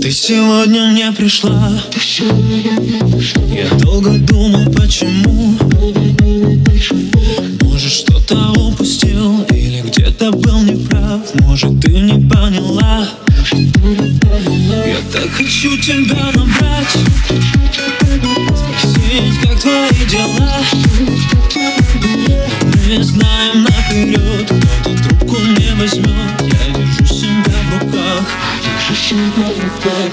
[0.00, 1.70] Ты сегодня не пришла.
[3.52, 5.56] Я долго думал, почему.
[7.62, 11.20] Может, что-то упустил Или где-то был неправ.
[11.40, 13.08] Может, ты не поняла.
[14.86, 16.96] Я так хочу тебя набрать.
[18.54, 20.60] Спросить, как твои дела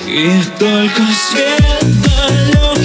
[0.07, 2.76] И только свет далекий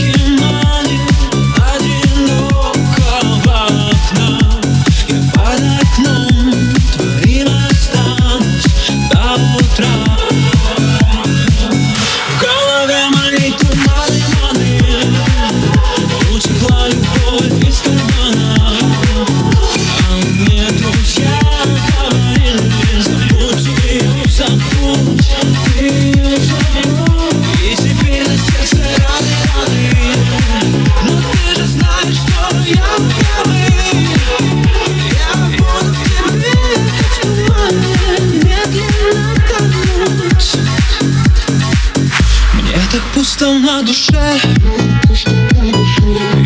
[43.42, 44.38] пусто на душе.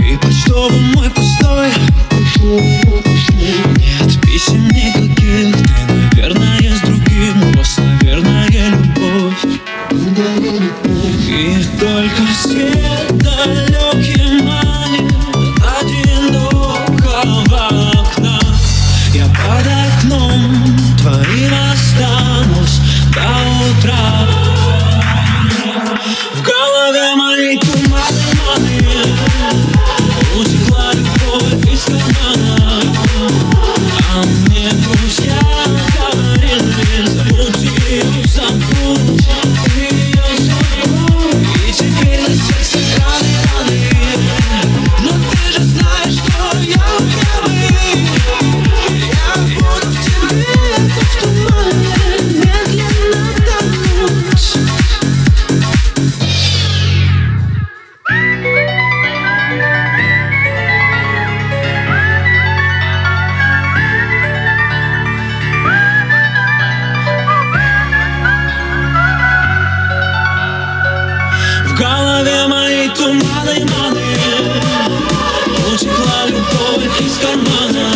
[0.09, 1.69] И почтовый мой пустой
[3.77, 5.55] Нет писем никаких Ты,
[5.89, 7.43] наверное, с другим.
[7.43, 9.45] У вас, наверное, любовь.
[11.29, 13.06] И только свет
[73.07, 74.05] туманы, маны.
[75.73, 77.93] Утекла любовь из кармана.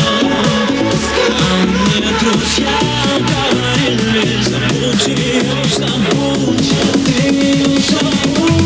[1.32, 2.78] А мне друзья
[3.19, 6.75] говорили Забудь ее, забудь,
[7.06, 8.59] ты ее забудь